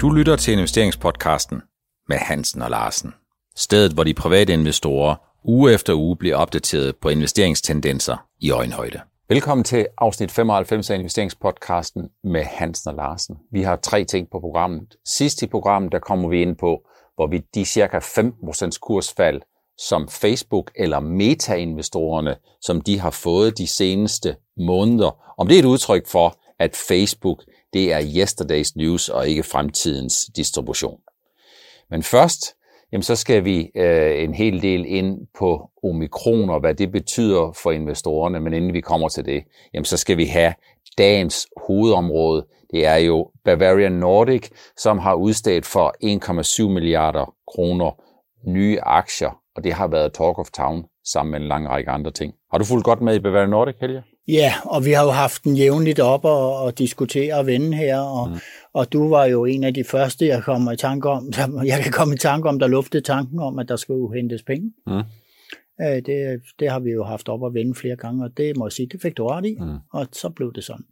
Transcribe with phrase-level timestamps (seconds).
[0.00, 1.62] Du lytter til investeringspodcasten
[2.08, 3.14] med Hansen og Larsen.
[3.56, 5.14] Stedet, hvor de private investorer
[5.44, 9.00] uge efter uge bliver opdateret på investeringstendenser i øjenhøjde.
[9.28, 13.36] Velkommen til afsnit 95 af investeringspodcasten med Hansen og Larsen.
[13.52, 14.96] Vi har tre ting på programmet.
[15.04, 16.80] Sidst i programmet, der kommer vi ind på,
[17.14, 19.40] hvor vi de cirka 15% kursfald,
[19.78, 25.64] som Facebook eller meta-investorerne, som de har fået de seneste måneder, om det er et
[25.64, 27.42] udtryk for, at Facebook
[27.76, 31.00] det er yesterday's news og ikke fremtidens distribution.
[31.90, 32.56] Men først,
[32.92, 37.52] jamen så skal vi øh, en hel del ind på omikron og hvad det betyder
[37.62, 39.44] for investorerne, men inden vi kommer til det,
[39.74, 40.54] jamen så skal vi have
[40.98, 42.46] dagens hovedområde.
[42.70, 45.94] Det er jo Bavarian Nordic, som har udstedt for
[46.64, 47.90] 1,7 milliarder kroner
[48.48, 52.10] nye aktier, og det har været Talk of Town sammen med en lang række andre
[52.10, 52.34] ting.
[52.50, 54.02] Har du fulgt godt med i Bavarian Nordic, Helge?
[54.28, 58.00] Ja, og vi har jo haft den jævnligt op og, og diskutere og vende her,
[58.00, 58.36] og, mm.
[58.72, 61.30] og du var jo en af de første, jeg kommer i tanke om,
[61.64, 64.72] jeg kan komme i tanke om, der luftede tanken om, at der skulle hentes penge.
[64.86, 65.02] Mm.
[66.06, 68.72] Det, det har vi jo haft op og vende flere gange, og det må jeg
[68.72, 69.76] sige, det fik du ret i, mm.
[69.92, 70.84] og så blev det sådan.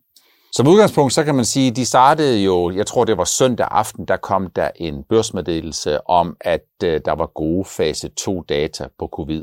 [0.52, 4.04] Som udgangspunkt, så kan man sige, de startede jo, jeg tror det var søndag aften,
[4.04, 9.08] der kom der en børsmeddelelse om, at øh, der var gode fase 2 data på
[9.12, 9.42] covid.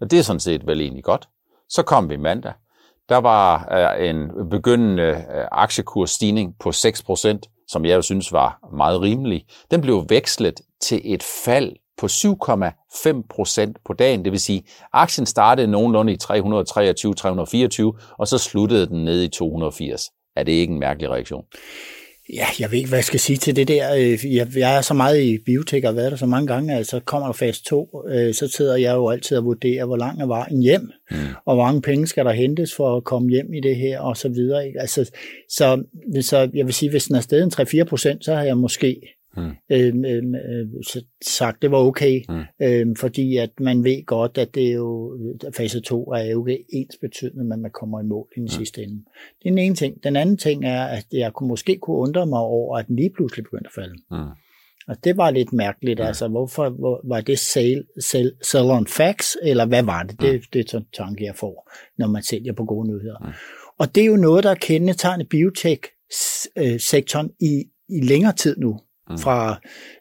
[0.00, 1.28] Og det er sådan set vel egentlig godt.
[1.68, 2.52] Så kom vi mandag,
[3.12, 9.00] der var øh, en begyndende øh, aktiekursstigning på 6%, som jeg jo synes var meget
[9.00, 9.44] rimelig.
[9.70, 14.24] Den blev vekslet til et fald på 7,5% på dagen.
[14.24, 20.10] Det vil sige, aktien startede nogenlunde i 323-324, og så sluttede den ned i 280.
[20.36, 21.44] Er det ikke en mærkelig reaktion?
[22.28, 23.94] Ja, jeg ved ikke, hvad jeg skal sige til det der.
[23.94, 26.74] Øh, jeg, jeg er så meget i biotek og har været der så mange gange,
[26.74, 30.20] altså kommer der fase 2, øh, så sidder jeg jo altid og vurderer, hvor lang
[30.20, 31.16] er vejen hjem, mm.
[31.44, 34.16] og hvor mange penge skal der hentes for at komme hjem i det her, og
[34.16, 34.66] så videre.
[34.66, 34.80] Ikke?
[34.80, 35.10] Altså,
[35.48, 35.84] så,
[36.20, 39.16] så jeg vil sige, hvis den er stedet en 3-4 procent, så har jeg måske
[39.36, 39.50] mm.
[39.70, 40.66] Øhm, øhm, øh,
[41.26, 42.42] sagt, det var okay, mm.
[42.62, 45.18] øh, fordi at man ved godt, at det er jo,
[45.56, 48.48] fase 2 er jo ikke ens betydende, men man kommer i mål i den mm.
[48.48, 49.04] sidste ende.
[49.42, 50.04] Det er den ene ting.
[50.04, 53.10] Den anden ting er, at jeg kunne måske kunne undre mig over, at den lige
[53.10, 53.94] pludselig begyndte at falde.
[54.10, 54.30] Mm.
[54.88, 56.06] Og det var lidt mærkeligt, mm.
[56.06, 60.20] altså hvorfor hvor, var det sale, sell, sell on facts, eller hvad var det?
[60.20, 60.40] Det, mm.
[60.52, 63.26] det er sådan en tanke, jeg får, når man sælger på gode nyheder.
[63.26, 63.32] Mm.
[63.78, 68.80] Og det er jo noget, der er kendetegnet biotech-sektoren i, i længere tid nu
[69.12, 69.18] mm.
[69.18, 69.60] fra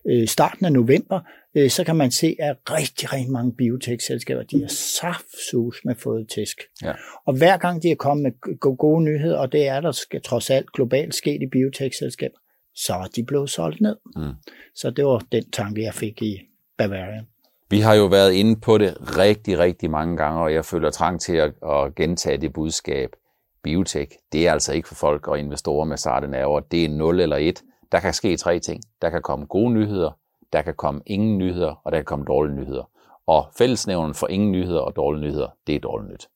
[0.09, 1.19] øh, starten af november,
[1.55, 6.29] øh, så kan man se, at rigtig, rigtig mange biotech-selskaber, de har saftsus med fået
[6.35, 6.57] tæsk.
[6.83, 6.93] Ja.
[7.25, 10.49] Og hver gang de er kommet med gode nyheder, og det er der skal trods
[10.49, 12.37] alt globalt sket i biotech-selskaber,
[12.75, 13.95] så er de blevet solgt ned.
[14.15, 14.33] Mm.
[14.75, 16.39] Så det var den tanke, jeg fik i
[16.77, 17.27] Bavarian.
[17.69, 21.21] Vi har jo været inde på det rigtig, rigtig mange gange, og jeg føler trang
[21.21, 23.09] til at, at gentage det budskab.
[23.63, 26.59] Biotech, det er altså ikke for folk og investorer med sarte nerver.
[26.59, 27.61] Det er 0 eller 1.
[27.91, 28.83] Der kan ske tre ting.
[29.01, 30.11] Der kan komme gode nyheder,
[30.53, 32.89] der kan komme ingen nyheder, og der kan komme dårlige nyheder.
[33.27, 36.27] Og fællesnævnen for ingen nyheder og dårlige nyheder, det er dårligt nyt.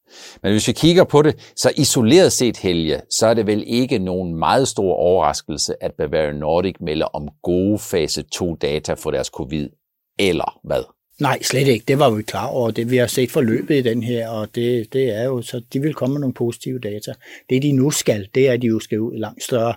[0.43, 3.99] Men hvis vi kigger på det, så isoleret set, Helge, så er det vel ikke
[3.99, 9.27] nogen meget stor overraskelse, at Bavarian Nordic melder om gode fase 2 data for deres
[9.27, 9.69] covid,
[10.19, 10.83] eller hvad?
[11.21, 11.85] Nej, slet ikke.
[11.87, 12.71] Det var vi klar over.
[12.71, 15.79] Det vi har set forløbet i den her, og det, det er jo, så de
[15.79, 17.13] vil komme med nogle positive data.
[17.49, 19.73] Det de nu skal, det er, at de jo skal ud i langt større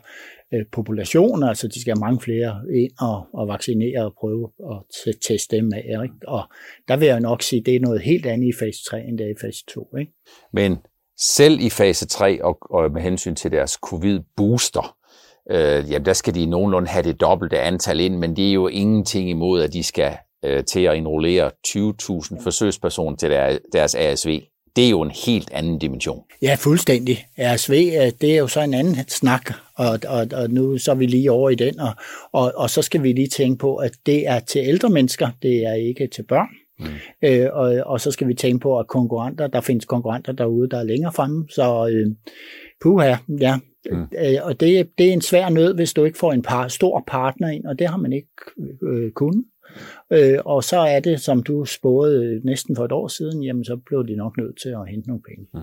[0.54, 4.78] øh, populationer, altså de skal have mange flere ind og, og vaccinere og prøve at
[5.28, 6.02] teste dem af.
[6.02, 6.14] Ikke?
[6.28, 6.42] Og
[6.88, 9.18] der vil jeg nok sige, at det er noget helt andet i fase 3, end
[9.18, 9.88] det er i fase 2.
[9.98, 10.12] Ikke?
[10.52, 10.78] Men
[11.18, 14.96] selv i fase 3 og, og med hensyn til deres covid-booster,
[15.50, 18.68] øh, jamen der skal de nogenlunde have det dobbelte antal ind, men det er jo
[18.68, 24.40] ingenting imod, at de skal øh, til at enrollere 20.000 forsøgspersoner til der, deres ASV
[24.78, 26.24] det er jo en helt anden dimension.
[26.42, 27.26] Ja, fuldstændig.
[27.38, 27.72] RSV,
[28.20, 31.30] det er jo så en anden snak, og, og, og nu så er vi lige
[31.30, 31.92] over i den, og,
[32.32, 35.66] og, og så skal vi lige tænke på, at det er til ældre mennesker, det
[35.66, 36.48] er ikke til børn.
[36.78, 36.86] Mm.
[37.22, 40.78] Øh, og, og så skal vi tænke på, at konkurrenter, der findes konkurrenter derude, der
[40.78, 42.06] er længere fremme, så øh,
[42.82, 43.56] puha, ja.
[43.90, 44.02] Mm.
[44.02, 47.04] Øh, og det, det er en svær nød, hvis du ikke får en par, stor
[47.06, 48.28] partner ind, og det har man ikke
[48.82, 49.44] øh, kunnet.
[50.12, 53.78] Øh, og så er det, som du spåede næsten for et år siden, jamen så
[53.86, 55.46] blev de nok nødt til at hente nogle penge.
[55.54, 55.60] Mm.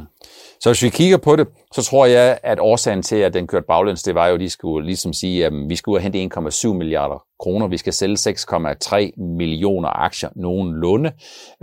[0.60, 3.66] Så hvis vi kigger på det, så tror jeg, at årsagen til, at den kørte
[3.68, 7.24] baglæns, det var jo, at de skulle ligesom sige, at vi skulle hente 1,7 milliarder
[7.40, 7.68] kroner.
[7.68, 11.12] Vi skal sælge 6,3 millioner aktier nogenlunde.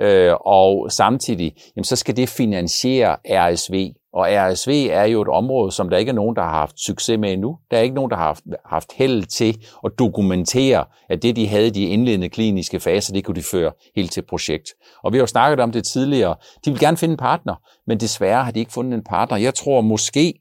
[0.01, 5.73] Øh, og samtidig, jamen, så skal det finansiere RSV, og RSV er jo et område,
[5.73, 7.59] som der ikke er nogen, der har haft succes med endnu.
[7.71, 11.49] Der er ikke nogen, der har haft, haft held til at dokumentere, at det, de
[11.49, 14.69] havde i de indledende kliniske faser, det kunne de føre helt til projekt.
[15.05, 16.35] Og vi har jo snakket om det tidligere.
[16.65, 17.55] De vil gerne finde en partner,
[17.87, 19.37] men desværre har de ikke fundet en partner.
[19.37, 20.35] Jeg tror måske,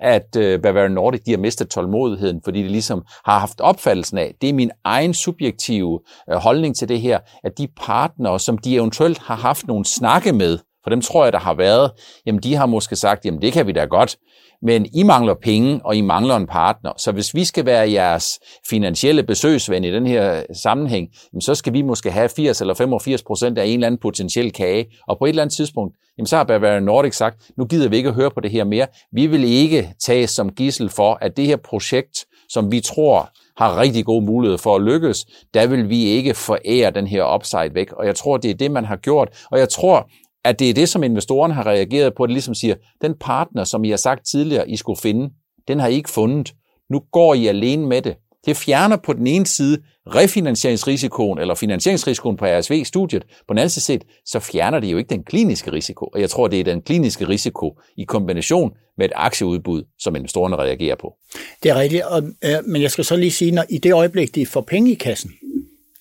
[0.00, 4.34] at øh, Bavarian Nordic de har mistet tålmodigheden, fordi de ligesom har haft opfattelsen af,
[4.40, 6.00] det er min egen subjektive
[6.30, 10.32] øh, holdning til det her, at de partnere, som de eventuelt har haft nogle snakke
[10.32, 11.90] med, for dem tror jeg, der har været,
[12.26, 14.16] jamen de har måske sagt, jamen det kan vi da godt,
[14.62, 16.92] men I mangler penge, og I mangler en partner.
[16.98, 18.40] Så hvis vi skal være jeres
[18.70, 22.74] finansielle besøgsven i den her øh, sammenhæng, jamen, så skal vi måske have 80 eller
[22.74, 24.86] 85 procent af en eller anden potentiel kage.
[25.08, 27.96] Og på et eller andet tidspunkt, jamen så har Bavaria Nordic sagt, nu gider vi
[27.96, 28.86] ikke at høre på det her mere.
[29.12, 33.80] Vi vil ikke tage som gissel for, at det her projekt, som vi tror har
[33.80, 37.92] rigtig gode muligheder for at lykkes, der vil vi ikke forære den her upside væk.
[37.92, 39.28] Og jeg tror, det er det, man har gjort.
[39.50, 40.08] Og jeg tror,
[40.48, 43.64] at det er det, som investorerne har reageret på, at det ligesom siger, den partner,
[43.64, 45.30] som I har sagt tidligere, I skulle finde,
[45.68, 46.54] den har I ikke fundet.
[46.90, 48.16] Nu går I alene med det.
[48.46, 53.22] Det fjerner på den ene side refinansieringsrisikoen eller finansieringsrisikoen på RSV-studiet.
[53.22, 56.06] På den anden side set, så fjerner det jo ikke den kliniske risiko.
[56.06, 60.56] Og jeg tror, det er den kliniske risiko i kombination med et aktieudbud, som investorerne
[60.56, 61.14] reagerer på.
[61.62, 64.34] Det er rigtigt, og, øh, men jeg skal så lige sige, når i det øjeblik,
[64.34, 65.30] de får penge i kassen,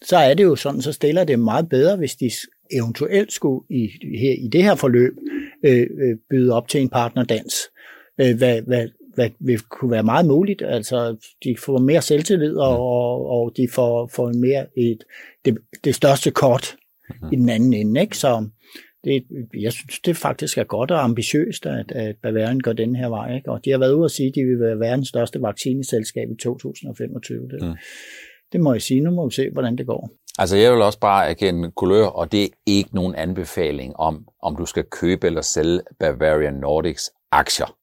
[0.06, 2.32] så er det jo sådan, så stiller det meget bedre, hvis de
[2.72, 3.90] eventuelt skulle i,
[4.20, 5.14] her, i det her forløb
[5.66, 7.56] øh, øh, byde op til en partnerdans.
[8.22, 10.62] Øh, hvad, hvad, hvad vil kunne være meget muligt.
[10.62, 15.04] Altså, de får mere selvtillid, og, og, og de får, får mere et,
[15.46, 16.76] det, det største kort
[17.32, 18.02] i den anden ende.
[18.02, 18.18] Ikke?
[18.18, 18.50] Så
[19.04, 19.24] det,
[19.62, 23.36] jeg synes, det faktisk er godt og ambitiøst, at, at Bavarian går den her vej.
[23.36, 23.52] Ikke?
[23.52, 26.36] Og de har været ude at sige, at de vil være verdens største vaccineselskab i
[26.42, 27.48] 2025.
[27.50, 27.76] Det, mm.
[28.52, 29.02] det må jeg sige.
[29.02, 30.12] Nu må vi se, hvordan det går.
[30.38, 34.56] Altså jeg vil også bare erkende kulør, og det er ikke nogen anbefaling om, om
[34.56, 37.76] du skal købe eller sælge Bavarian Nordics aktier.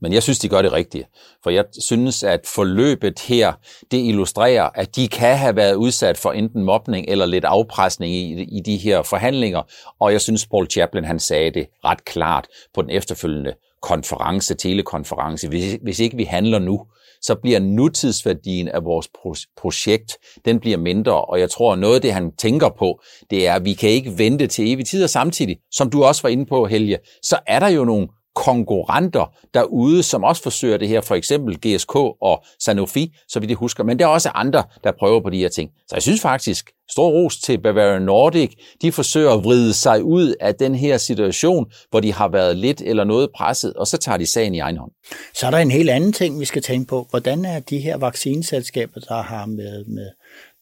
[0.00, 1.06] Men jeg synes, de gør det rigtige.
[1.42, 3.52] For jeg synes, at forløbet her,
[3.90, 8.42] det illustrerer, at de kan have været udsat for enten mobning eller lidt afpresning i,
[8.42, 9.62] i de her forhandlinger.
[10.00, 15.48] Og jeg synes, Paul Chaplin, han sagde det ret klart på den efterfølgende konference, telekonference.
[15.48, 16.86] Hvis, hvis ikke vi handler nu,
[17.22, 19.08] så bliver nutidsværdien af vores
[19.56, 21.24] projekt, den bliver mindre.
[21.24, 24.18] Og jeg tror, noget af det, han tænker på, det er, at vi kan ikke
[24.18, 25.04] vente til evig tid.
[25.04, 29.34] Og samtidig, som du også var inde på, Helge, så er der jo nogle konkurrenter
[29.54, 33.84] derude, som også forsøger det her, for eksempel GSK og Sanofi, så vi det husker,
[33.84, 35.70] men der er også andre, der prøver på de her ting.
[35.88, 38.50] Så jeg synes faktisk, stor ros til Bavarian Nordic,
[38.82, 42.80] de forsøger at vride sig ud af den her situation, hvor de har været lidt
[42.80, 44.92] eller noget presset, og så tager de sagen i egen hånd.
[45.34, 47.06] Så er der en helt anden ting, vi skal tænke på.
[47.10, 50.10] Hvordan er de her vaccineselskaber, der har med, med,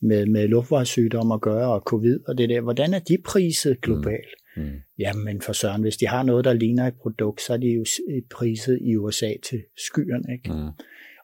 [0.03, 4.35] med, med luftvejssygdomme at gøre, og covid og det der, hvordan er de priset globalt?
[4.37, 4.40] Mm.
[4.57, 4.71] Mm.
[4.99, 7.85] Jamen for søren, hvis de har noget, der ligner et produkt, så er de jo
[8.31, 10.33] priset i USA til skyerne.
[10.33, 10.53] Ikke?
[10.53, 10.69] Mm.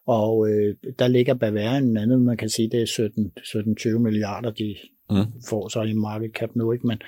[0.07, 4.77] Og øh, der ligger Bavarian andet, man kan sige, det er 17-20 milliarder, de
[5.11, 5.17] mm.
[5.49, 6.73] får så i market cap nu.
[6.73, 6.87] Ikke?
[6.87, 6.99] Men,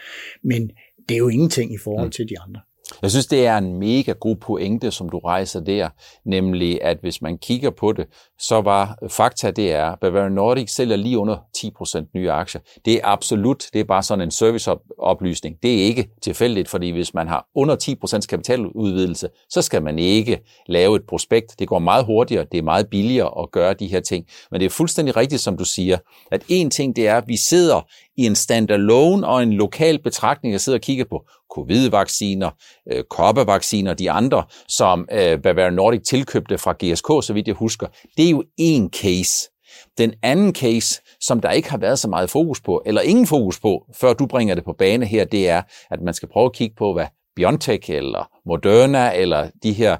[0.42, 0.70] men
[1.08, 2.12] det er jo ingenting i forhold mm.
[2.12, 2.60] til de andre.
[3.02, 5.88] Jeg synes, det er en mega god pointe, som du rejser der,
[6.24, 8.06] nemlig at hvis man kigger på det,
[8.38, 12.60] så var fakta det er, Bavarian Nordic sælger lige under 10% nye aktier.
[12.84, 15.56] Det er absolut, det er bare sådan en serviceoplysning.
[15.62, 20.38] Det er ikke tilfældigt, fordi hvis man har under 10% kapitaludvidelse, så skal man ikke
[20.66, 21.54] lave et prospekt.
[21.58, 24.26] Det går meget hurtigere, det er meget billigere at gøre de her ting.
[24.50, 25.98] Men det er fuldstændig rigtigt, som du siger,
[26.32, 27.80] at en ting det er, at vi sidder
[28.18, 31.24] i en standalone og en lokal betragtning, jeg sidder og kigger på
[31.54, 32.50] covid-vacciner,
[32.92, 37.86] øh, koppevacciner, de andre, som øh, Bavaria Nordic tilkøbte fra GSK, så vidt jeg husker,
[38.16, 39.50] det er jo en case.
[39.98, 43.60] Den anden case, som der ikke har været så meget fokus på, eller ingen fokus
[43.60, 46.52] på, før du bringer det på bane her, det er, at man skal prøve at
[46.52, 49.96] kigge på, hvad BioNTech eller Moderna eller de her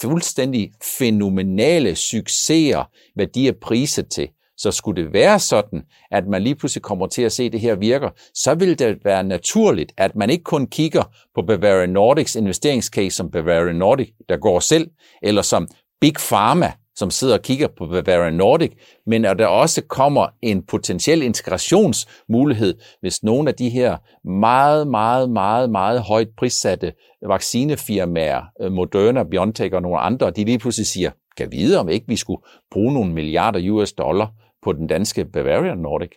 [0.00, 4.28] fuldstændig fænomenale succeser, hvad de er priset til.
[4.56, 7.60] Så skulle det være sådan, at man lige pludselig kommer til at se, at det
[7.60, 11.02] her virker, så vil det være naturligt, at man ikke kun kigger
[11.34, 14.90] på Bavarian Nordics investeringscase som Bavarian Nordic, der går selv,
[15.22, 15.68] eller som
[16.00, 18.72] Big Pharma, som sidder og kigger på Bavarian Nordic,
[19.06, 23.96] men at der også kommer en potentiel integrationsmulighed, hvis nogle af de her
[24.28, 26.92] meget, meget, meget, meget højt prissatte
[27.28, 32.06] vaccinefirmaer, øh, Moderna, BioNTech og nogle andre, de lige pludselig siger, kan vide, om ikke
[32.08, 34.32] vi skulle bruge nogle milliarder US dollar
[34.62, 36.10] på den danske Bavarian Nordic.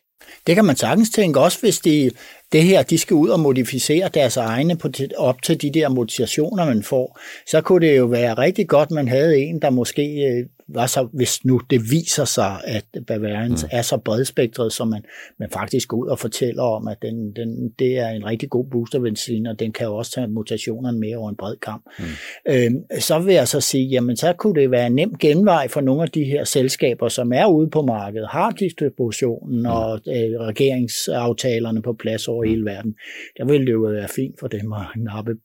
[0.48, 2.12] Det kan man sagtens tænke, også hvis de,
[2.52, 6.66] det her, de skal ud og modificere deres egne på, op til de der mutationer,
[6.66, 7.20] man får.
[7.48, 11.08] Så kunne det jo være rigtig godt, man havde en, der måske øh, var så,
[11.14, 13.70] hvis nu det viser sig, at Bavarians mm.
[13.72, 15.04] er så bredspektret, som man,
[15.40, 18.66] man faktisk går ud og fortæller om, at den, den, det er en rigtig god
[18.72, 21.84] boostervaccine, og den kan jo også tage mutationerne med over en bred kamp.
[22.00, 22.06] Mm.
[22.50, 25.82] Øhm, så vil jeg så sige, jamen så kunne det være en nem genvej for
[25.82, 29.66] nogle af de her selskaber, som er ude på markedet, har distributionen mm.
[29.66, 32.96] og øh, regeringsaftalerne på plads over over hele verden.
[33.38, 35.36] Der ville det jo være fint for dem at nappe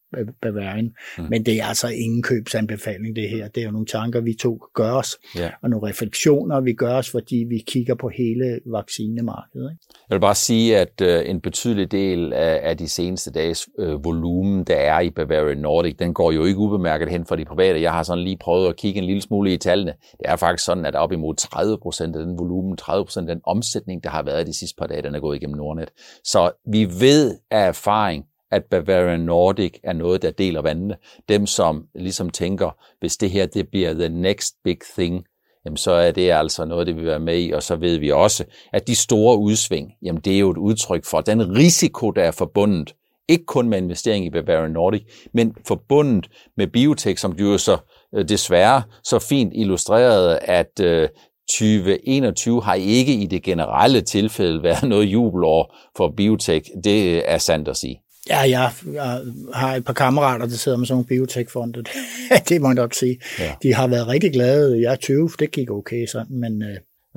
[0.43, 0.93] Bavarian.
[1.19, 1.25] Mm.
[1.31, 3.49] Men det er altså ingen købsanbefaling, det her.
[3.49, 5.53] Det er jo nogle tanker, vi to gør os, yeah.
[5.63, 9.71] og nogle refleksioner, vi gør os, fordi vi kigger på hele vaccinemarkedet.
[9.71, 9.85] Ikke?
[10.11, 14.05] Jeg vil bare sige, at øh, en betydelig del af, af de seneste dages øh,
[14.05, 17.81] volumen, der er i Bavarian Nordic, den går jo ikke ubemærket hen for de private.
[17.81, 19.93] Jeg har sådan lige prøvet at kigge en lille smule i tallene.
[20.13, 23.35] Det er faktisk sådan, at op imod 30 procent af den volumen, 30 procent af
[23.35, 25.91] den omsætning, der har været de sidste par dage, den er gået igennem Nordnet.
[26.25, 30.97] Så vi ved af erfaring, at Bavarian Nordic er noget, der deler vandene.
[31.29, 35.25] Dem, som ligesom tænker, hvis det her det bliver the next big thing,
[35.65, 37.51] jamen så er det altså noget, det vil være med i.
[37.51, 41.05] Og så ved vi også, at de store udsving, jamen det er jo et udtryk
[41.05, 42.95] for den risiko, der er forbundet,
[43.29, 45.03] ikke kun med investering i Bavarian Nordic,
[45.35, 47.77] men forbundet med biotech, som du jo så
[48.15, 51.09] øh, desværre så fint illustrerede, at øh,
[51.51, 56.71] 2021 har ikke i det generelle tilfælde været noget jubelår for biotech.
[56.85, 58.03] Det er sandt at sige.
[58.31, 59.21] Ja, jeg, jeg
[59.55, 61.85] har et par kammerater, der sidder med sådan nogle biotech-fonde.
[62.49, 63.21] det må jeg nok sige.
[63.39, 63.55] Ja.
[63.63, 64.83] De har været rigtig glade.
[64.83, 66.65] Jeg er 20, det gik okay sådan, men...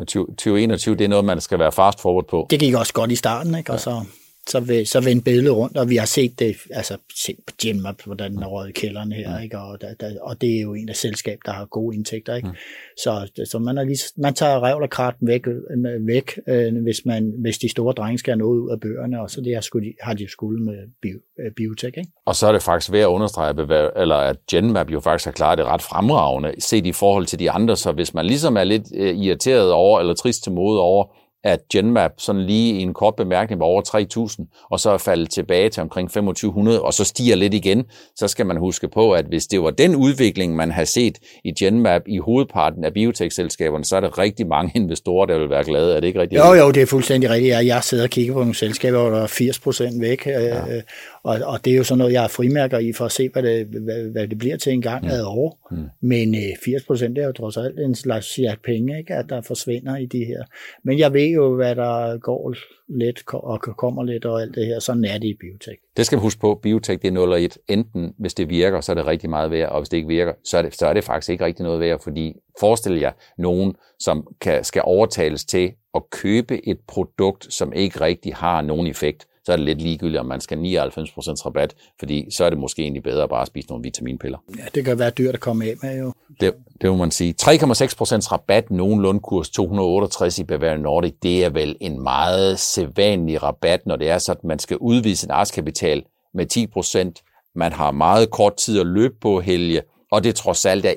[0.07, 2.47] 2021, det er noget, man skal være fast forward på.
[2.49, 3.71] Det gik også godt i starten, ikke?
[3.71, 4.01] Og så
[4.49, 8.01] så, vil, så vendte billedet rundt, og vi har set det, altså set på Genmap,
[8.05, 9.43] hvordan den er røget i kælderen her, mm.
[9.43, 9.59] ikke?
[9.59, 12.47] Og, der, der, og det er jo en af selskab, der har gode indtægter, ikke?
[12.47, 12.55] Mm.
[12.97, 17.05] Så, så man, er lige, man tager revl og krat væk, øh, væk øh, hvis,
[17.05, 19.61] man, hvis de store drenge skal have noget ud af bøgerne, og så det har,
[19.61, 22.11] skulle, har de skulle med bio, øh, biotech, ikke?
[22.25, 23.49] Og så er det faktisk værd at understrege,
[24.01, 27.51] eller at Genmap jo faktisk har klaret det ret fremragende, set i forhold til de
[27.51, 31.05] andre, så hvis man ligesom er lidt øh, irriteret over, eller trist til mode over,
[31.43, 33.81] at Genmap sådan lige i en kort bemærkning var over
[34.29, 37.83] 3.000, og så er faldet tilbage til omkring 2.500, og så stiger lidt igen,
[38.15, 41.51] så skal man huske på, at hvis det var den udvikling, man har set i
[41.51, 45.95] Genmap i hovedparten af biotech-selskaberne, så er der rigtig mange investorer, der vil være glade.
[45.95, 46.41] Er det ikke rigtigt?
[46.41, 47.53] Jo, jo, det er fuldstændig rigtigt.
[47.53, 50.61] Jeg sidder og kigger på nogle selskaber, hvor der er 80 procent væk, øh, ja.
[51.23, 53.43] Og, og det er jo sådan noget, jeg har frimærker i for at se, hvad
[53.43, 55.09] det, hvad, hvad det bliver til en gang mm.
[55.09, 55.67] ad år.
[55.71, 55.89] Mm.
[56.01, 59.41] Men 80 øh, procent er jo trods alt en slags sjat penge, ikke, at der
[59.41, 60.43] forsvinder i de her.
[60.83, 62.53] Men jeg ved jo, hvad der går
[62.87, 64.79] lidt og kommer lidt og alt det her.
[64.79, 65.77] Sådan er det i biotek.
[65.97, 66.59] Det skal man huske på.
[66.63, 67.57] Biotek det er 0 og 1.
[67.69, 70.33] Enten hvis det virker, så er det rigtig meget værd, og hvis det ikke virker,
[70.45, 73.75] så er det, så er det faktisk ikke rigtig noget værd, fordi forestil jer nogen,
[73.99, 79.27] som kan, skal overtales til at købe et produkt, som ikke rigtig har nogen effekt
[79.45, 80.61] så er det lidt ligegyldigt, om man skal 99%
[81.45, 84.37] rabat, fordi så er det måske egentlig bedre at bare spise nogle vitaminpiller.
[84.57, 86.13] Ja, det kan være dyrt at komme af med jo.
[86.39, 87.35] Det, det må man sige.
[87.41, 87.51] 3,6%
[88.31, 93.95] rabat, nogenlunde kurs 268 i Bavarian Nordic, det er vel en meget sædvanlig rabat, når
[93.95, 96.57] det er sådan, at man skal udvise sin artskapital med
[97.17, 97.51] 10%.
[97.55, 99.81] Man har meget kort tid at løbe på helge,
[100.11, 100.93] og det trods alt er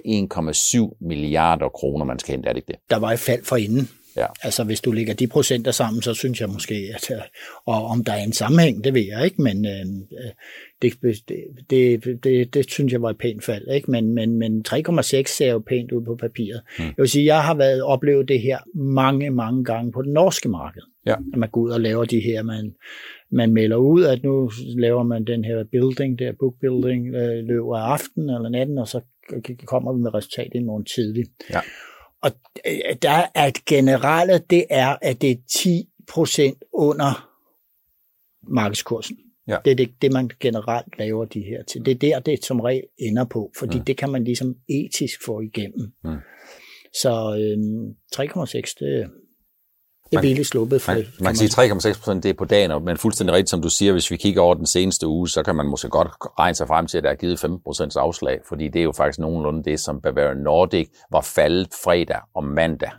[0.93, 2.77] 1,7 milliarder kroner, man skal hente, er det ikke det?
[2.91, 3.89] Der var et fald for inden.
[4.17, 4.27] Ja.
[4.43, 7.19] Altså hvis du lægger de procenter sammen, så synes jeg måske, at øh,
[7.67, 9.81] og om der er en sammenhæng, det ved jeg ikke, men øh,
[10.25, 10.31] øh
[10.83, 10.93] det,
[11.29, 13.69] det, det, det, det synes jeg var et pænt fald.
[13.69, 13.91] Ikke?
[13.91, 15.03] Men, men, men 3,6
[15.37, 16.61] ser jo pænt ud på papiret.
[16.79, 16.85] Mm.
[16.85, 20.49] Jeg vil sige, jeg har været oplevet det her mange, mange gange på det norske
[20.49, 20.83] marked.
[21.07, 21.15] Ja.
[21.33, 22.75] At man går ud og laver de her, man,
[23.31, 27.77] man melder ud, at nu laver man den her building, der book building, øh, løber
[27.77, 29.01] af aften eller natten, og så
[29.67, 31.31] kommer vi med resultatet i morgen tidligt.
[31.51, 31.61] Ja.
[32.27, 32.33] Og
[32.67, 37.31] øh, der er generelle, det er, at det er 10 procent under
[38.43, 39.19] markedskursen.
[39.49, 39.57] Ja.
[39.65, 41.85] Det er det, det, man generelt laver de her til.
[41.87, 43.85] Det er der, det som regel ender på, fordi mm.
[43.85, 45.93] det kan man ligesom etisk få igennem.
[46.05, 46.17] Mm.
[47.01, 47.59] Så øh,
[48.17, 49.11] 3,6, det,
[50.11, 51.07] det er billigt sluppet for man.
[51.21, 53.93] Man kan sige 3,6 procent, det er på dagen, men fuldstændig rigtigt, som du siger,
[53.93, 56.09] hvis vi kigger over den seneste uge, så kan man måske godt
[56.39, 58.93] regne sig frem til, at der er givet 15 procents afslag, fordi det er jo
[58.93, 62.91] faktisk nogenlunde det, som Bavarian Nordic var faldet fredag og mandag.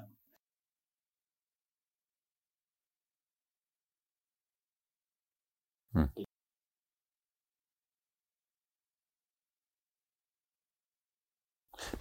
[5.93, 6.26] Hmm.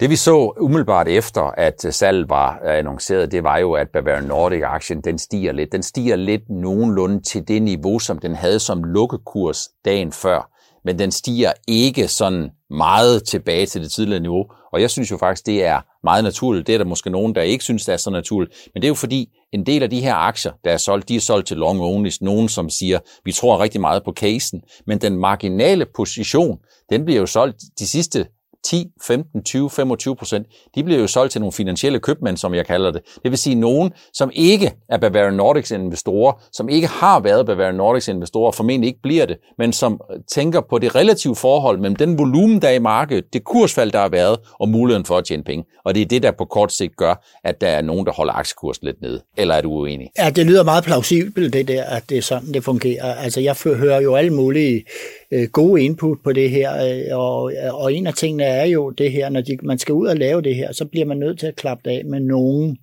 [0.01, 3.89] Det vi så umiddelbart efter, at øh, salget var øh, annonceret, det var jo, at
[3.93, 5.73] Bavarian Nordic-aktien den stiger lidt.
[5.73, 10.51] Den stiger lidt nogenlunde til det niveau, som den havde som lukkekurs dagen før.
[10.85, 14.45] Men den stiger ikke sådan meget tilbage til det tidligere niveau.
[14.73, 16.67] Og jeg synes jo faktisk, det er meget naturligt.
[16.67, 18.55] Det er der måske nogen, der ikke synes, det er så naturligt.
[18.75, 21.17] Men det er jo fordi, en del af de her aktier, der er solgt, de
[21.17, 22.11] er solgt til long only.
[22.21, 24.63] Nogen, som siger, vi tror rigtig meget på casen.
[24.87, 26.59] Men den marginale position,
[26.91, 28.27] den bliver jo solgt de sidste
[28.67, 32.67] 10, 15, 20, 25 procent, de bliver jo solgt til nogle finansielle købmænd, som jeg
[32.67, 33.03] kalder det.
[33.23, 37.75] Det vil sige nogen, som ikke er Bavarian Nordics investorer, som ikke har været Bavarian
[37.75, 41.97] Nordics investorer, formentlig ikke bliver det, men som øh, tænker på det relative forhold mellem
[41.97, 45.25] den volumen, der er i markedet, det kursfald, der har været, og muligheden for at
[45.25, 45.65] tjene penge.
[45.85, 48.33] Og det er det, der på kort sigt gør, at der er nogen, der holder
[48.33, 49.23] aktiekursen lidt nede.
[49.37, 50.11] Eller er du uenig?
[50.19, 53.15] Ja, det lyder meget plausibelt, det der, at det er sådan, det fungerer.
[53.15, 54.85] Altså, jeg hører jo alle mulige
[55.33, 59.13] øh, gode input på det her, øh, og, og en af tingene er jo det
[59.13, 61.47] her, når de, man skal ud og lave det her, så bliver man nødt til
[61.47, 62.79] at klappe af med nogen,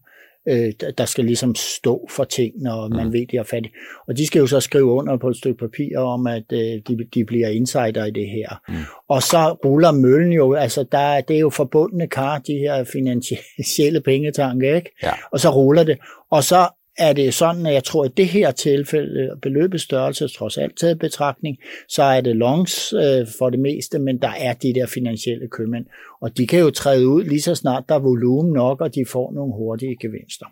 [0.50, 3.14] øh, der skal ligesom stå for ting, når man mm.
[3.14, 3.74] ved, de er fattige.
[4.08, 6.98] Og de skal jo så skrive under på et stykke papir om, at øh, de,
[7.14, 8.62] de bliver insider i det her.
[8.68, 8.76] Mm.
[9.10, 14.02] Og så ruller møllen jo, altså der, det er jo forbundne kar, de her finansielle
[14.12, 14.90] pengetanke, ikke?
[15.04, 15.12] Ja.
[15.32, 15.98] Og så ruller det.
[16.32, 20.58] Og så er det sådan, at jeg tror, at det her tilfælde, beløbets størrelse trods
[20.58, 21.58] alt taget betragtning,
[21.90, 25.86] så er det longs øh, for det meste, men der er de der finansielle købmænd.
[26.22, 29.06] Og de kan jo træde ud lige så snart der er volumen nok, og de
[29.12, 30.46] får nogle hurtige gevinster.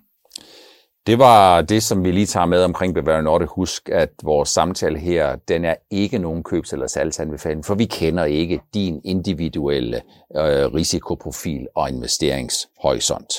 [1.08, 3.50] Det var det, som vi lige tager med omkring Bavarian Nordic.
[3.52, 8.26] Husk, at vores samtale her, den er ikke nogen købs- eller salgsanbefaling, for vi kender
[8.26, 10.02] ikke din individuelle
[10.36, 13.34] øh, risikoprofil og investeringshorisont.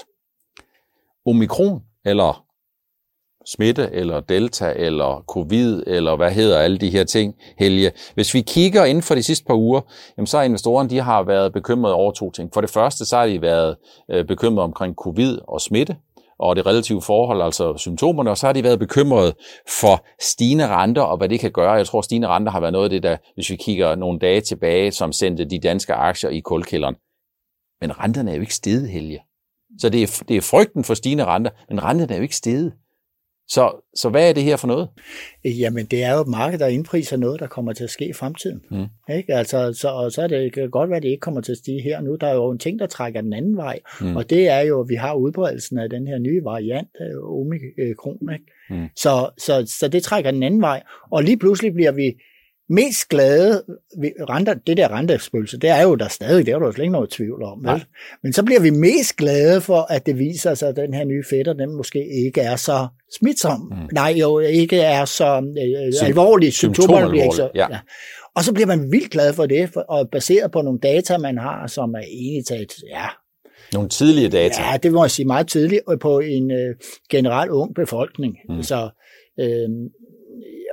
[1.26, 2.44] Omikron, eller
[3.46, 7.92] smitte, eller delta, eller covid, eller hvad hedder alle de her ting, Helge.
[8.14, 9.80] Hvis vi kigger inden for de sidste par uger,
[10.16, 12.50] jamen så har investorerne de har været bekymrede over to ting.
[12.54, 13.76] For det første, så har de været
[14.10, 15.96] øh, bekymrede omkring covid og smitte,
[16.38, 19.34] og det relative forhold, altså symptomerne, og så har de været bekymrede
[19.80, 21.72] for stigende renter og hvad det kan gøre.
[21.72, 24.40] Jeg tror, stigende renter har været noget af det, der, hvis vi kigger nogle dage
[24.40, 26.94] tilbage, som sendte de danske aktier i kulkælderen.
[27.80, 29.20] Men renterne er jo ikke steget, Helge.
[29.78, 32.72] Så det er, det er frygten for stigende renter, men renterne er jo ikke steget.
[33.48, 34.88] Så, så hvad er det her for noget?
[35.44, 38.12] Jamen, det er jo et marked, der indpriser noget, der kommer til at ske i
[38.12, 38.60] fremtiden.
[38.70, 39.14] Mm.
[39.14, 39.34] Ikke?
[39.34, 41.58] Altså, så, og så er det, kan godt være, at det ikke kommer til at
[41.58, 42.16] stige her nu.
[42.20, 44.16] Der er jo en ting, der trækker den anden vej, mm.
[44.16, 46.88] og det er jo, at vi har udbredelsen af den her nye variant,
[47.24, 48.32] omikron.
[48.32, 48.44] Ikke?
[48.70, 48.88] Mm.
[48.96, 52.14] Så, så, så det trækker den anden vej, og lige pludselig bliver vi
[52.74, 53.62] mest glade
[54.00, 56.92] ved renter, det der rentespølse, det er jo der stadig, det er der slet ikke
[56.92, 57.64] noget tvivl om.
[57.64, 57.84] Vel?
[58.22, 61.24] Men så bliver vi mest glade for, at det viser sig, at den her nye
[61.30, 62.86] fætter, den måske ikke er så
[63.18, 63.60] smitsom.
[63.60, 63.88] Mm.
[63.92, 66.52] Nej, jo ikke er så øh, Sym- alvorlig.
[66.52, 67.50] Symptomerne bliver ikke så...
[67.54, 67.66] Ja.
[67.70, 67.78] Ja.
[68.36, 71.38] Og så bliver man vildt glad for det, for, og baseret på nogle data, man
[71.38, 73.06] har, som er enigt at, ja,
[73.72, 74.62] nogle tidlige data?
[74.62, 76.74] Ja, det må jeg sige meget tidligt, på en øh,
[77.10, 78.36] generelt ung befolkning.
[78.48, 78.62] Mm.
[78.62, 78.90] Så
[79.40, 79.68] øh,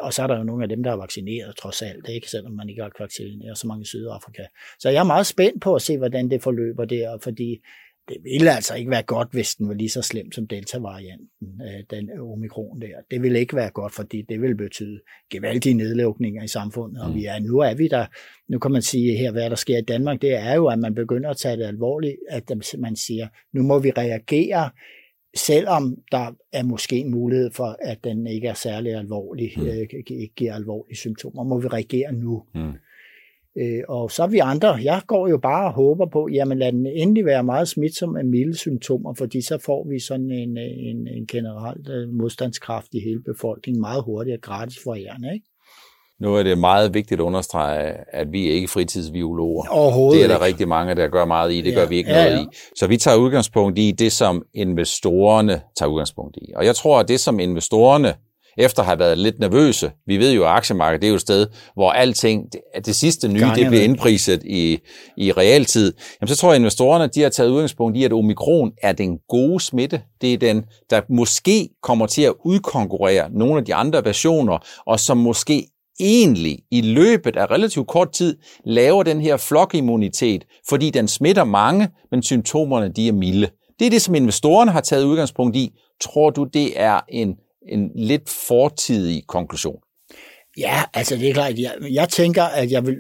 [0.02, 2.30] og så er der jo nogle af dem, der er vaccineret trods alt, ikke?
[2.30, 4.44] selvom man ikke har vaccineret så mange i Sydafrika.
[4.80, 7.62] Så jeg er meget spændt på at se, hvordan det forløber der, fordi
[8.10, 11.84] det ville altså ikke være godt, hvis den var lige så slem som Delta-varianten, øh,
[11.90, 12.88] den omikron der.
[13.12, 17.04] Det ville ikke være godt, fordi det ville betyde gevaldige nedlukninger i samfundet.
[17.04, 18.06] Og vi er, nu er vi der,
[18.48, 20.96] nu kan man sige her, hvad der sker i Danmark, det er jo, at man
[20.96, 24.70] begynder at tage det alvorligt, at man siger, nu må vi reagere
[25.36, 29.66] selvom der er måske en mulighed for, at den ikke er særlig alvorlig, mm.
[29.66, 32.44] øh, ikke giver alvorlige symptomer, må vi reagere nu.
[32.56, 32.74] Mm.
[33.58, 36.72] Øh, og så er vi andre, jeg går jo bare og håber på, jamen lad
[36.72, 41.08] den endelig være meget smitsom med milde symptomer, fordi så får vi sådan en, en,
[41.08, 45.49] en generelt øh, modstandskraft i hele befolkningen meget hurtigt og gratis for ærende, ikke?
[46.22, 49.70] Nu er det meget vigtigt at understrege, at vi er ikke fritidsbiologer.
[49.70, 50.46] Overhovedet Det er der ikke.
[50.46, 51.62] rigtig mange, der gør meget i.
[51.62, 51.76] Det ja.
[51.76, 52.42] gør vi ikke ja, noget ja.
[52.42, 52.46] i.
[52.76, 56.54] Så vi tager udgangspunkt i det, som investorerne tager udgangspunkt i.
[56.56, 58.14] Og jeg tror, at det, som investorerne
[58.58, 59.92] efter have været lidt nervøse.
[60.08, 63.28] Vi ved jo, at aktiemarkedet det er jo et sted, hvor alting, det, det sidste
[63.28, 64.80] nye, det bliver indpriset i,
[65.18, 65.94] i realtid.
[66.22, 69.18] Jamen, så tror jeg, at investorerne de har taget udgangspunkt i, at omikron er den
[69.30, 70.02] gode smitte.
[70.22, 75.00] Det er den, der måske kommer til at udkonkurrere nogle af de andre versioner, og
[75.00, 75.68] som måske
[76.00, 81.90] egentlig i løbet af relativt kort tid laver den her flokimmunitet, fordi den smitter mange,
[82.12, 83.50] men symptomerne de er milde.
[83.80, 85.80] Det er det, som investorerne har taget udgangspunkt i.
[86.02, 87.36] Tror du, det er en,
[87.70, 89.80] en lidt fortidig konklusion?
[90.58, 91.60] Ja, altså det er klart.
[91.60, 92.98] Jeg, jeg tænker, at jeg vil,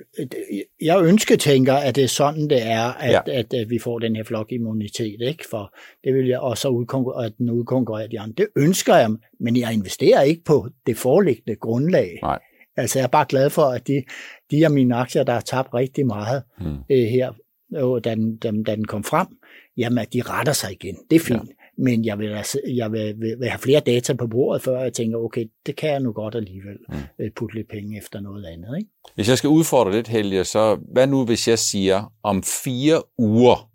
[0.81, 3.39] jeg ønsker tænker, at det er sådan, det er, at, ja.
[3.39, 5.45] at, at vi får den her flokimmunitet, ikke?
[5.49, 8.33] For det vil jeg også udkonkurrere, at den udkonkurrerer de andre.
[8.37, 9.09] Det ønsker jeg,
[9.39, 12.19] men jeg investerer ikke på det foreliggende grundlag.
[12.21, 12.39] Nej.
[12.79, 14.03] Altså jeg er bare glad for, at de,
[14.51, 16.77] de af mine aktier, der har tabt rigtig meget mm.
[16.89, 17.31] øh, her,
[17.75, 19.27] øh, da, den, da, da den kom frem,
[19.77, 20.97] jamen at de retter sig igen.
[21.09, 21.49] Det er fint.
[21.49, 21.53] Ja.
[21.83, 24.93] Men jeg, vil, altså, jeg vil, vil, vil have flere data på bordet, før jeg
[24.93, 26.95] tænker, okay, det kan jeg nu godt alligevel mm.
[27.19, 28.77] Øh, putte lidt penge efter noget andet.
[28.77, 28.89] Ikke?
[29.15, 33.69] Hvis jeg skal udfordre lidt, Helge, så hvad nu, hvis jeg siger, om fire uger,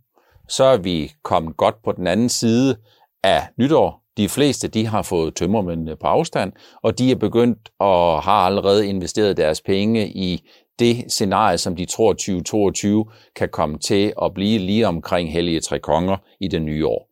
[0.48, 2.76] så er vi kommet godt på den anden side
[3.22, 8.22] af nytår, de fleste de har fået tømmermændene på afstand, og de er begyndt og
[8.22, 10.48] har allerede investeret deres penge i
[10.79, 15.79] det scenarie, som de tror 2022 kan komme til at blive lige omkring Hellige Tre
[15.79, 17.09] Konger i det nye år.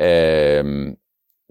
[0.00, 0.96] Øhm,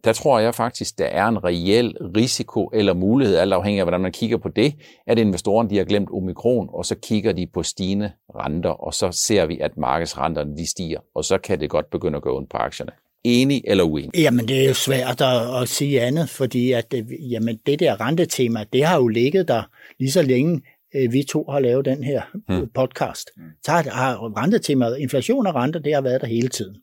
[0.03, 4.01] der tror jeg faktisk, der er en reel risiko eller mulighed, alt afhængig af, hvordan
[4.01, 4.75] man kigger på det,
[5.07, 9.11] at investorerne de har glemt omikron, og så kigger de på stigende renter, og så
[9.11, 12.49] ser vi, at markedsrenterne de stiger, og så kan det godt begynde at gå ondt
[12.49, 12.91] på aktierne.
[13.23, 14.15] Enig eller uenig?
[14.17, 16.93] Jamen, det er jo svært at, at sige andet, fordi at,
[17.31, 19.63] jamen, det der rentetema, det har jo ligget der
[19.99, 20.61] lige så længe,
[20.95, 22.69] øh, vi to har lavet den her hmm.
[22.73, 23.29] podcast.
[23.65, 26.75] Så har rentetemaet, inflation og renter, det har været der hele tiden.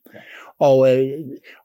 [0.61, 1.21] Og, øh,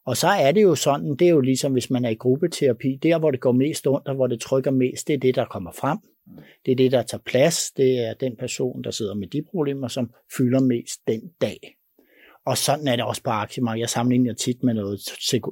[0.05, 2.99] og så er det jo sådan, det er jo ligesom hvis man er i gruppeterapi,
[3.03, 5.45] der hvor det går mest ondt, og hvor det trykker mest, det er det, der
[5.45, 5.97] kommer frem.
[6.65, 7.71] Det er det, der tager plads.
[7.77, 11.75] Det er den person, der sidder med de problemer, som fylder mest den dag.
[12.51, 13.81] Og sådan er det også på aktiemarkedet.
[13.81, 14.99] Jeg sammenligner tit med noget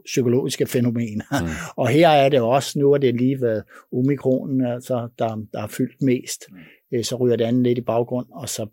[0.05, 1.25] psykologiske fænomener.
[1.41, 1.47] Mm.
[1.75, 5.67] og her er det også, nu er det lige været omikronen, altså, der, der har
[5.67, 6.45] fyldt mest.
[6.91, 7.03] Mm.
[7.03, 8.67] Så ryger det andet lidt i baggrund, og så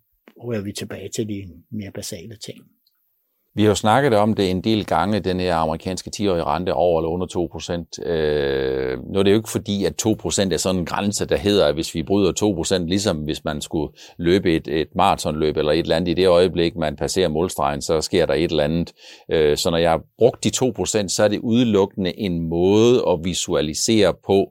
[0.47, 2.59] ryger vi tilbage til de mere basale ting.
[3.57, 7.01] Vi har jo snakket om det en del gange, den her amerikanske 10-årige rente over
[7.01, 8.07] eller under 2 procent.
[8.07, 11.37] Øh, nu er det jo ikke fordi, at 2 procent er sådan en grænse, der
[11.37, 15.57] hedder, at hvis vi bryder 2 procent, ligesom hvis man skulle løbe et, et maratonløb
[15.57, 18.65] eller et eller andet, i det øjeblik, man passerer målstregen, så sker der et eller
[18.65, 18.93] andet.
[19.33, 23.05] Øh, så når jeg har brugt de 2 procent, så er det udelukkende en måde
[23.09, 24.47] at visualisere på,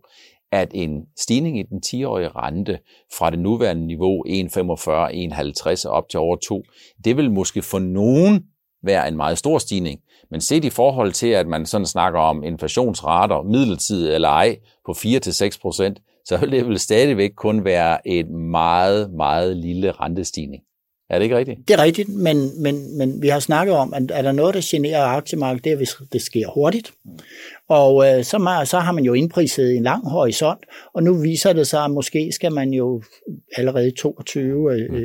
[0.52, 2.80] at en stigning i den 10-årige rente
[3.18, 6.64] fra det nuværende niveau 1,45-1,50 op til over 2,
[7.06, 8.44] det vil måske for nogen
[8.86, 10.00] være en meget stor stigning.
[10.32, 14.92] Men set i forhold til, at man sådan snakker om inflationsrater, midlertidigt eller ej, på
[14.92, 20.64] 4-6 procent, så vil det vel stadigvæk kun være en meget, meget lille rentestigning.
[21.10, 21.68] Er det ikke rigtigt?
[21.68, 24.62] Det er rigtigt, men, men, men vi har snakket om, at er der noget, der
[24.64, 26.94] generer aktiemarkedet, det er, hvis det sker hurtigt.
[27.70, 30.60] Og øh, så, man, så har man jo indpriset en lang horisont,
[30.94, 33.02] og nu viser det sig, at måske skal man jo
[33.58, 34.96] allerede i 22, øh, mm.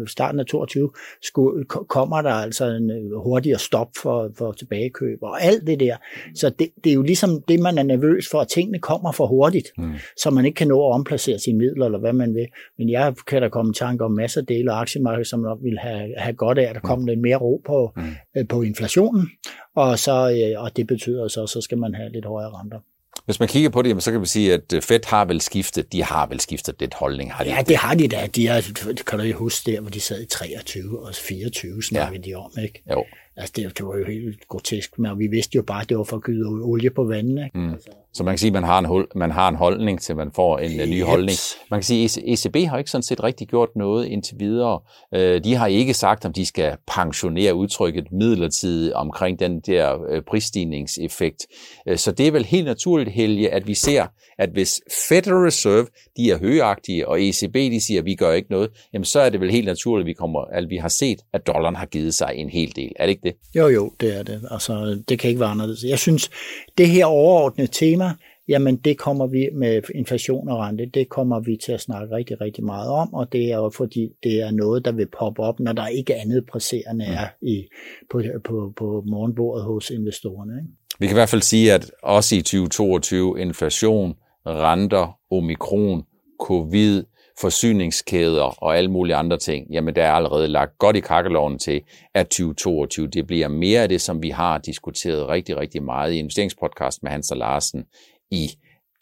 [0.00, 0.90] øh, starten af 22,
[1.22, 5.96] skulle, kommer der altså en øh, hurtigere stop for, for tilbagekøb og alt det der.
[6.34, 9.26] Så det, det er jo ligesom det, man er nervøs for, at tingene kommer for
[9.26, 9.92] hurtigt, mm.
[10.16, 12.46] så man ikke kan nå at omplacere sine midler, eller hvad man vil.
[12.78, 15.58] Men jeg kan da komme i tanke om masser af dele af aktiemarkedet, som nok
[15.62, 16.88] vil have, have godt af, at der mm.
[16.88, 18.02] kommer lidt mere ro på, mm.
[18.36, 19.28] øh, på inflationen,
[19.74, 22.78] og, så, øh, og det betyder så, så skal man have lidt højere renter.
[23.24, 25.92] Hvis man kigger på det, så kan vi sige, at øh, Fed har vel skiftet,
[25.92, 27.32] de har vel skiftet lidt holdning.
[27.32, 28.26] Har de ja, det har de da.
[28.26, 28.60] De er,
[29.06, 32.30] kan du huske der, hvor de sad i 23 og 24, snakkede ja.
[32.30, 32.82] de om, ikke?
[32.90, 33.04] Jo.
[33.36, 36.04] Altså, det, det var jo helt grotesk, men vi vidste jo bare, at det var
[36.04, 37.44] for at gyde olie på vandet.
[37.44, 37.58] Ikke?
[37.58, 37.72] Mm.
[37.72, 37.90] Altså.
[38.14, 40.30] Så man kan sige, at man har en, hold, man har en holdning til, man
[40.34, 40.88] får en yep.
[40.88, 41.38] ny holdning.
[41.70, 44.80] Man kan sige, at ECB har ikke sådan set rigtig gjort noget indtil videre.
[45.14, 50.22] Øh, de har ikke sagt, om de skal pensionere udtrykket midlertidigt omkring den der øh,
[50.22, 51.46] prisstigningseffekt.
[51.88, 54.06] Øh, så det er vel helt naturligt, Helge, at vi ser,
[54.38, 58.50] at hvis Federal Reserve, de er højagtige, og ECB, de siger, at vi gør ikke
[58.50, 61.18] noget, jamen så er det vel helt naturligt, at vi, kommer, at vi har set,
[61.32, 62.92] at dollaren har givet sig en hel del.
[62.96, 63.34] Er det ikke det?
[63.54, 64.42] Jo, jo, det er det.
[64.50, 65.84] Altså, det kan ikke være anderledes.
[65.84, 66.30] Jeg synes,
[66.78, 68.01] det her overordnede tema,
[68.48, 72.40] jamen det kommer vi med inflation og rente, det kommer vi til at snakke rigtig,
[72.40, 75.60] rigtig meget om, og det er jo fordi, det er noget, der vil poppe op,
[75.60, 77.66] når der ikke andet presserende er i,
[78.10, 80.52] på, på, på morgenbordet hos investorerne.
[80.52, 80.72] Ikke?
[80.98, 84.14] Vi kan i hvert fald sige, at også i 2022, inflation,
[84.46, 86.02] renter, omikron,
[86.40, 87.04] covid,
[87.40, 91.82] forsyningskæder og alle mulige andre ting, jamen der er allerede lagt godt i kakkeloven til,
[92.14, 96.18] at 2022 det bliver mere af det, som vi har diskuteret rigtig, rigtig meget i
[96.18, 97.84] investeringspodcast med Hans og Larsen
[98.30, 98.50] i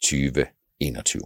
[0.03, 1.21] 2021.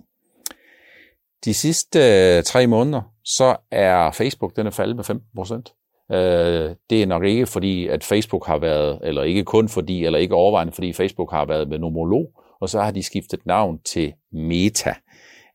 [1.46, 5.74] De sidste øh, tre måneder, så er Facebook den er faldet med 15 procent.
[6.12, 10.20] Øh, det er nok ikke fordi, at Facebook har været, eller ikke kun fordi, eller
[10.20, 14.14] ikke overvejende fordi Facebook har været med nomolog, og så har de skiftet navn til
[14.32, 14.94] Meta.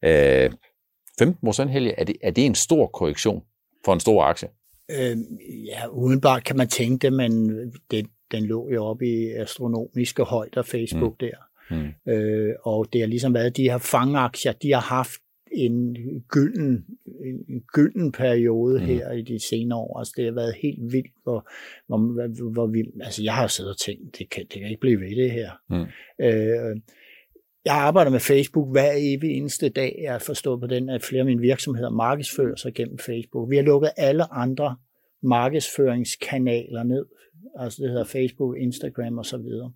[0.04, 0.50] Øh,
[1.20, 3.42] Øh, 15 procent, Helge, er det, er det en stor korrektion
[3.84, 4.48] for en stor aktie?
[4.90, 5.16] Øh,
[5.66, 7.50] ja, udenbart kan man tænke det, men
[7.90, 11.28] det, den lå jo oppe i astronomiske højder, Facebook mm.
[11.28, 11.36] der.
[11.70, 12.12] Mm.
[12.12, 15.20] Øh, og det har ligesom været de her fangaktier, de har haft
[15.52, 15.96] en
[16.28, 16.84] gylden,
[17.48, 18.86] en gylden periode mm.
[18.86, 19.98] her i de senere år.
[19.98, 21.48] Altså, det har været helt vildt, hvor,
[21.86, 25.00] hvor, hvor vi, altså jeg har siddet og tænkt, det kan, det kan ikke blive
[25.00, 25.50] ved det her.
[25.70, 25.86] Mm.
[26.24, 26.76] Øh,
[27.64, 29.98] jeg arbejder med Facebook hver evig eneste dag.
[30.02, 33.50] Jeg har forstået på den, at flere af mine virksomheder markedsfører sig gennem Facebook.
[33.50, 34.76] Vi har lukket alle andre
[35.22, 37.06] markedsføringskanaler ned.
[37.58, 39.72] Altså det hedder Facebook, Instagram og så videre.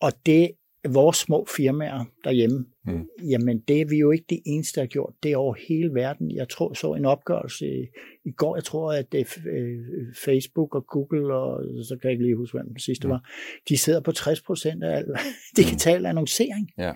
[0.00, 0.50] Og det
[0.88, 3.06] vores små firmaer derhjemme, mm.
[3.30, 5.14] jamen det er vi jo ikke det eneste, der har gjort.
[5.22, 6.30] Det er over hele verden.
[6.30, 7.86] Jeg tror så en opgørelse i,
[8.24, 9.78] i går, jeg tror, at det øh,
[10.24, 13.10] Facebook og Google, og så kan jeg ikke lige huske, hvem den sidste mm.
[13.10, 13.30] var,
[13.68, 15.06] de sidder på 60 procent af al
[15.56, 16.06] digital mm.
[16.06, 16.70] annoncering.
[16.78, 16.92] Ja.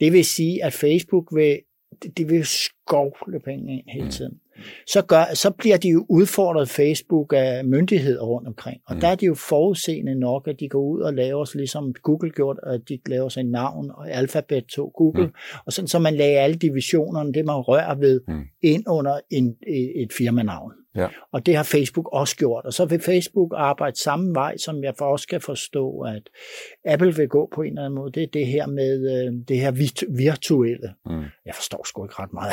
[0.00, 1.58] Det vil sige, at Facebook vil,
[2.02, 4.10] det, det vil skovle penge ind hele mm.
[4.86, 8.80] Så, gør, så bliver de jo udfordret Facebook af myndigheder rundt omkring.
[8.86, 9.00] Og mm.
[9.00, 12.30] der er de jo forudseende nok, at de går ud og laver sig, ligesom Google
[12.30, 15.32] gjort, at de laver sig navn og alfabet 2 Google, mm.
[15.66, 18.42] og sådan så man lagde alle divisionerne, det man rører ved, mm.
[18.62, 19.56] ind under en,
[19.96, 20.72] et firmanavn.
[20.96, 21.06] Ja.
[21.32, 22.64] Og det har Facebook også gjort.
[22.64, 26.22] Og så vil Facebook arbejde samme vej, som jeg for også kan forstå, at
[26.84, 28.12] Apple vil gå på en eller anden måde.
[28.12, 29.70] Det er det her med øh, det her
[30.16, 30.94] virtuelle.
[31.06, 31.22] Mm.
[31.46, 32.52] Jeg forstår sgu ikke ret meget.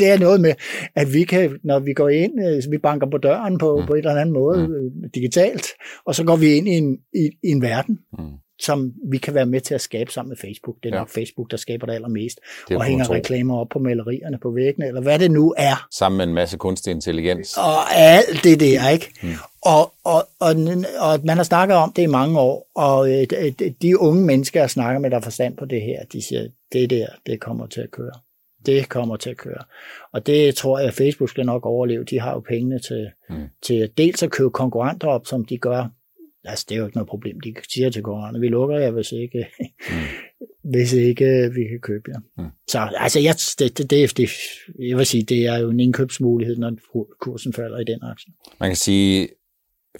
[0.00, 0.54] det er noget med,
[0.94, 3.86] at vi kan, når vi går ind, øh, vi banker på døren på, mm.
[3.86, 4.74] på en eller anden måde mm.
[4.74, 5.66] Øh, digitalt,
[6.06, 7.98] og så går vi ind i en, i, i en verden.
[8.18, 10.76] Mm som vi kan være med til at skabe sammen med Facebook.
[10.82, 11.00] Det er ja.
[11.00, 12.40] nok Facebook, der skaber det allermest.
[12.68, 15.86] Det og hænger reklamer op på malerierne på væggene, eller hvad det nu er.
[15.90, 17.56] Sammen med en masse kunstig intelligens.
[17.56, 19.12] Og alt det der, ikke?
[19.22, 19.32] Hmm.
[19.62, 20.54] Og, og, og,
[20.98, 23.26] og man har snakket om det i mange år, og øh,
[23.82, 26.90] de unge mennesker, jeg snakker med, der har forstand på det her, de siger, det
[26.90, 28.12] der, det kommer til at køre.
[28.66, 29.64] Det kommer til at køre.
[30.12, 32.04] Og det tror jeg, at Facebook skal nok overleve.
[32.04, 33.48] De har jo pengene til, mm.
[33.62, 35.88] til dels at købe konkurrenter op, som de gør
[36.44, 37.40] altså, det er jo ikke noget problem.
[37.40, 39.46] De siger til konkurrenterne, vi lukker jer, hvis ikke,
[39.90, 39.96] mm.
[40.72, 42.20] hvis ikke vi kan købe jer.
[42.38, 42.50] Mm.
[42.68, 44.30] Så altså, jeg, det, det, det, det,
[44.78, 46.72] jeg vil sige, det er jo en indkøbsmulighed, når
[47.20, 48.32] kursen falder i den aktie.
[48.60, 49.28] Man kan sige,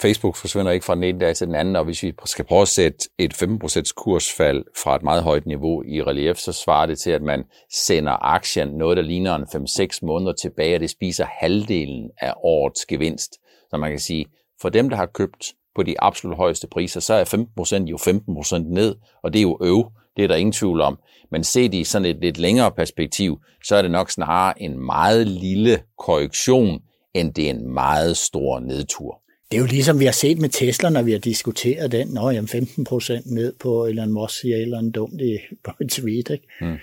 [0.01, 2.63] Facebook forsvinder ikke fra den ene dag til den anden, og hvis vi skal prøve
[2.63, 6.99] at sætte et 15% kursfald fra et meget højt niveau i relief, så svarer det
[6.99, 11.25] til, at man sender aktien noget, der ligner en 5-6 måneder tilbage, og det spiser
[11.41, 13.33] halvdelen af årets gevinst.
[13.71, 14.27] Så man kan sige,
[14.61, 18.59] for dem, der har købt på de absolut højeste priser, så er 15% jo 15%
[18.59, 20.99] ned, og det er jo øv, det er der ingen tvivl om.
[21.31, 25.27] Men set i sådan et lidt længere perspektiv, så er det nok snarere en meget
[25.27, 26.81] lille korrektion,
[27.15, 29.23] end det er en meget stor nedtur.
[29.51, 32.09] Det er jo ligesom vi har set med Tesla, når vi har diskuteret den.
[32.09, 36.31] Nå, jamen 15% ned på Elon Musk siger eller en dumt i, på et tweet.
[36.31, 36.47] Ikke?
[36.61, 36.77] Hmm.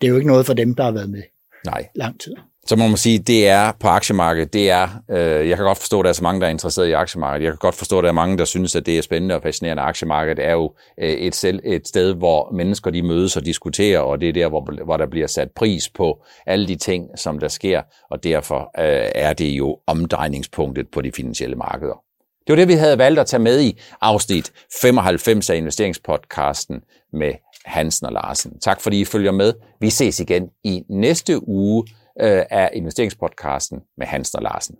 [0.00, 1.22] Det er jo ikke noget for dem, der har været med
[1.64, 1.88] Nej.
[1.94, 2.34] lang tid.
[2.66, 6.00] Så må man sige, det er på aktiemarkedet, det er, øh, jeg kan godt forstå,
[6.00, 7.44] at der er så mange, der er interesseret i aktiemarkedet.
[7.44, 9.42] Jeg kan godt forstå, at der er mange, der synes, at det er spændende og
[9.42, 9.82] fascinerende.
[9.82, 14.20] Aktiemarkedet er jo øh, et, selv, et sted, hvor mennesker de mødes og diskuterer, og
[14.20, 17.48] det er der, hvor, hvor der bliver sat pris på alle de ting, som der
[17.48, 22.02] sker, og derfor øh, er det jo omdrejningspunktet på de finansielle markeder.
[22.46, 26.80] Det var det, vi havde valgt at tage med i afsnit 95 af investeringspodcasten
[27.12, 27.32] med
[27.64, 28.60] Hansen og Larsen.
[28.60, 29.52] Tak fordi I følger med.
[29.80, 31.84] Vi ses igen i næste uge
[32.20, 34.76] øh, af investeringspodcasten med Hans og Larsen.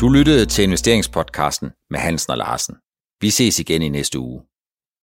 [0.00, 2.74] Du lyttede til investeringspodcasten med Hansen og Larsen.
[3.20, 4.47] Vi ses igen i næste uge.